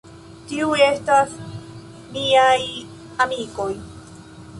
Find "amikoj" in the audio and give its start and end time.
3.27-3.69